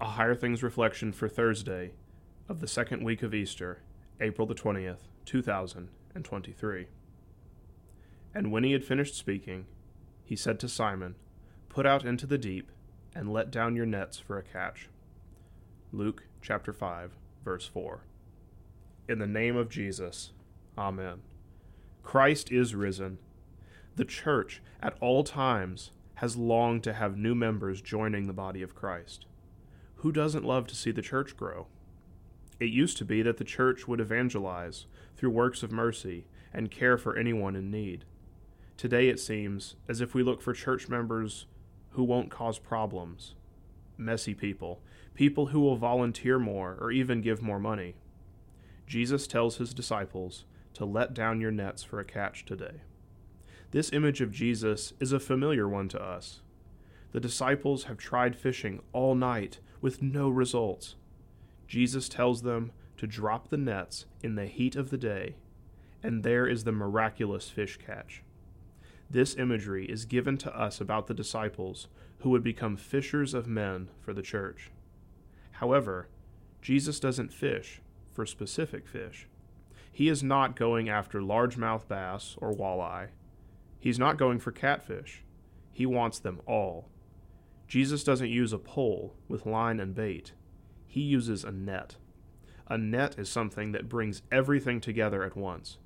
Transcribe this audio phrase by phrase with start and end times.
[0.00, 1.90] A Higher Things reflection for Thursday
[2.48, 3.82] of the second week of Easter,
[4.20, 6.86] April the 20th, 2023.
[8.32, 9.66] And when he had finished speaking,
[10.22, 11.16] he said to Simon,
[11.68, 12.70] Put out into the deep
[13.12, 14.88] and let down your nets for a catch.
[15.90, 18.04] Luke chapter 5, verse 4.
[19.08, 20.30] In the name of Jesus,
[20.78, 21.22] Amen.
[22.04, 23.18] Christ is risen.
[23.96, 28.76] The church, at all times, has longed to have new members joining the body of
[28.76, 29.26] Christ.
[29.98, 31.66] Who doesn't love to see the church grow?
[32.60, 36.96] It used to be that the church would evangelize through works of mercy and care
[36.96, 38.04] for anyone in need.
[38.76, 41.46] Today it seems as if we look for church members
[41.90, 43.34] who won't cause problems,
[43.96, 44.80] messy people,
[45.14, 47.96] people who will volunteer more or even give more money.
[48.86, 50.44] Jesus tells his disciples
[50.74, 52.82] to let down your nets for a catch today.
[53.72, 56.40] This image of Jesus is a familiar one to us.
[57.12, 60.96] The disciples have tried fishing all night with no results.
[61.66, 65.36] Jesus tells them to drop the nets in the heat of the day,
[66.02, 68.22] and there is the miraculous fish catch.
[69.10, 73.88] This imagery is given to us about the disciples who would become fishers of men
[74.00, 74.70] for the church.
[75.52, 76.08] However,
[76.60, 77.80] Jesus doesn't fish
[78.12, 79.26] for specific fish.
[79.90, 83.08] He is not going after largemouth bass or walleye.
[83.78, 85.22] He's not going for catfish.
[85.72, 86.88] He wants them all.
[87.68, 90.32] Jesus doesn't use a pole with line and bait,
[90.86, 91.96] he uses a net.
[92.66, 95.76] A net is something that brings everything together at once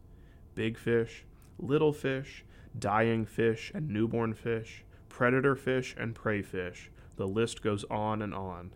[0.55, 1.25] big fish,
[1.59, 2.45] little fish,
[2.79, 6.91] dying fish and newborn fish, predator fish and prey fish.
[7.17, 8.73] The list goes on and on.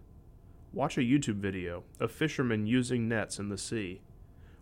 [0.73, 4.01] Watch a YouTube video of fishermen using nets in the sea.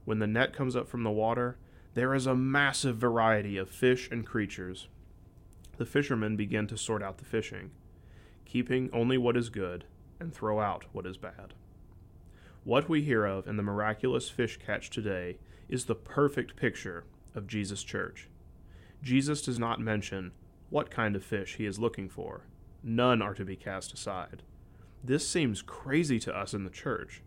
[0.05, 1.57] When the net comes up from the water,
[1.95, 4.89] there is a massive variety of fish and creatures.
[5.79, 7.71] The fishermen begin to sort out the fishing
[8.45, 9.85] keeping only what is good,
[10.21, 11.55] and throw out what is bad.
[12.65, 17.47] What we hear of in the miraculous fish catch today is the perfect picture of
[17.47, 18.29] Jesus' church.
[19.03, 20.33] Jesus does not mention
[20.71, 22.47] what kind of fish he is looking for.
[22.83, 24.43] None are to be cast aside.
[25.03, 27.23] This seems crazy to us in the church.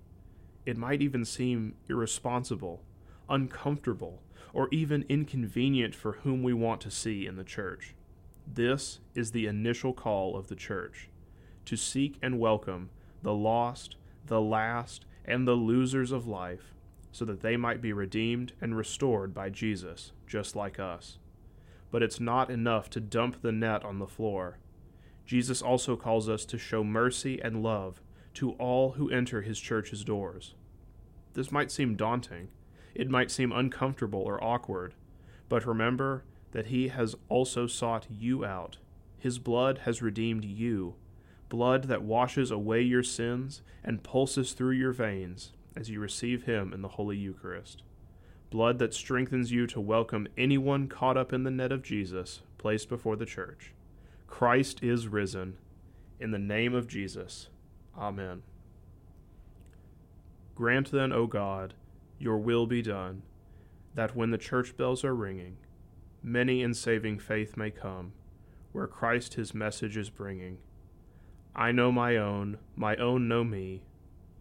[0.65, 2.81] It might even seem irresponsible,
[3.29, 4.21] uncomfortable,
[4.53, 7.93] or even inconvenient for whom we want to see in the church.
[8.53, 11.09] This is the initial call of the church
[11.65, 12.89] to seek and welcome
[13.21, 16.73] the lost, the last, and the losers of life,
[17.11, 21.17] so that they might be redeemed and restored by Jesus, just like us.
[21.91, 24.59] But it's not enough to dump the net on the floor.
[25.25, 28.01] Jesus also calls us to show mercy and love
[28.35, 30.55] to all who enter his church's doors.
[31.33, 32.47] This might seem daunting,
[32.95, 34.93] it might seem uncomfortable or awkward,
[35.49, 38.77] but remember that he has also sought you out.
[39.17, 40.95] His blood has redeemed you,
[41.49, 46.73] blood that washes away your sins and pulses through your veins as you receive him
[46.73, 47.83] in the Holy Eucharist.
[48.49, 52.89] Blood that strengthens you to welcome anyone caught up in the net of Jesus placed
[52.89, 53.73] before the church.
[54.25, 55.57] Christ is risen.
[56.19, 57.49] In the name of Jesus.
[57.97, 58.43] Amen.
[60.55, 61.75] Grant then, O God,
[62.17, 63.21] your will be done,
[63.93, 65.57] that when the church bells are ringing,
[66.23, 68.13] many in saving faith may come,
[68.71, 70.57] where Christ his message is bringing.
[71.55, 73.83] I know my own, my own know me.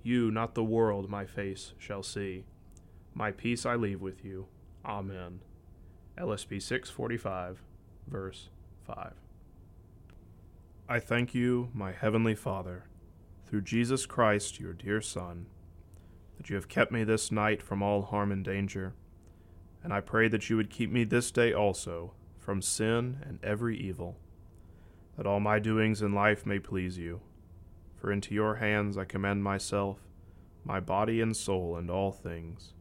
[0.03, 2.45] You, not the world, my face shall see.
[3.15, 4.47] My peace I leave with you.
[4.85, 5.41] Amen.
[6.19, 7.63] LSB 645,
[8.07, 8.49] verse
[8.87, 9.15] 5.
[10.89, 12.85] I thank you, my heavenly Father,
[13.47, 15.47] through Jesus Christ, your dear Son,
[16.37, 18.95] that you have kept me this night from all harm and danger
[19.87, 23.79] and I pray that you would keep me this day also from sin and every
[23.79, 24.19] evil,
[25.17, 27.21] that all my doings in life may please you.
[27.95, 30.01] For into your hands I commend myself,
[30.65, 32.73] my body and soul, and all things.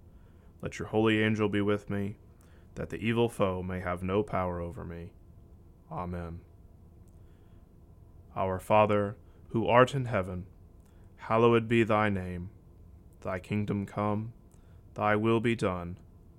[0.63, 2.17] Let your holy angel be with me,
[2.73, 5.11] that the evil foe may have no power over me.
[5.91, 6.39] Amen.
[8.35, 9.15] Our Father,
[9.49, 10.47] who art in heaven,
[11.17, 12.49] hallowed be thy name.
[13.21, 14.33] Thy kingdom come,
[14.95, 15.99] thy will be done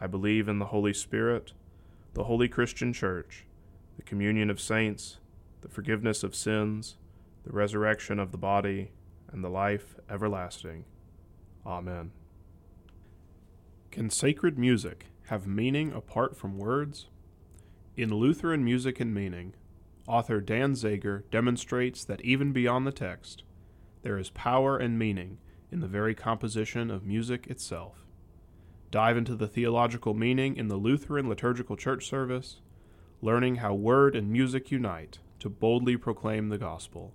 [0.00, 1.52] I believe in the Holy Spirit,
[2.14, 3.44] the holy Christian Church,
[3.96, 5.18] the communion of saints,
[5.60, 6.96] the forgiveness of sins,
[7.44, 8.90] the resurrection of the body,
[9.30, 10.84] and the life everlasting.
[11.66, 12.12] Amen.
[13.90, 17.08] Can sacred music have meaning apart from words?
[17.96, 19.54] In Lutheran Music and Meaning,
[20.08, 23.44] author Dan Zager demonstrates that even beyond the text,
[24.02, 25.38] there is power and meaning
[25.70, 28.04] in the very composition of music itself.
[28.94, 32.60] Dive into the theological meaning in the Lutheran liturgical church service,
[33.20, 37.12] learning how word and music unite to boldly proclaim the gospel.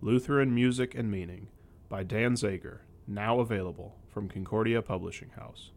[0.00, 1.48] Lutheran Music and Meaning
[1.88, 5.72] by Dan Zager, now available from Concordia Publishing House.